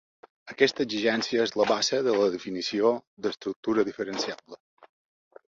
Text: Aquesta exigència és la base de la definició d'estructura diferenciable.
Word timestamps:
Aquesta 0.51 0.85
exigència 0.85 1.43
és 1.47 1.53
la 1.61 1.67
base 1.73 1.99
de 2.07 2.15
la 2.21 2.31
definició 2.37 2.95
d'estructura 3.27 3.87
diferenciable. 3.93 4.61